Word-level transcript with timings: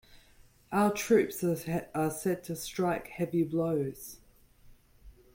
Our 0.71 0.91
troops 0.91 1.43
are 1.43 2.09
set 2.09 2.43
to 2.45 2.55
strike 2.55 3.09
heavy 3.09 3.43
blows. 3.43 4.17